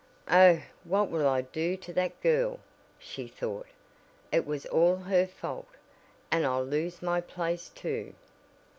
"Oh, 0.31 0.63
what 0.83 1.11
will 1.11 1.27
I 1.27 1.41
do 1.43 1.77
to 1.77 1.93
that 1.93 2.19
girl!" 2.21 2.59
she 2.97 3.27
thought. 3.27 3.67
"It 4.31 4.47
was 4.47 4.65
all 4.65 4.95
her 4.95 5.27
fault, 5.27 5.67
and 6.31 6.43
I'll 6.43 6.65
lose 6.65 7.03
my 7.03 7.21
place 7.21 7.69
too." 7.69 8.15